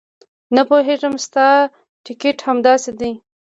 [0.55, 1.47] نه پوهېږم ستا
[2.05, 3.11] ټیکټ همداسې دی.